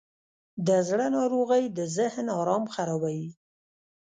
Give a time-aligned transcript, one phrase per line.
[0.67, 3.29] د زړه ناروغۍ د ذهن آرام خرابوي.